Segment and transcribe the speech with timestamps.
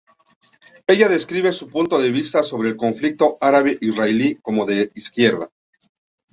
[0.87, 5.49] Ella describe su punto de vista sobre el conflicto árabe-israelí como de izquierda.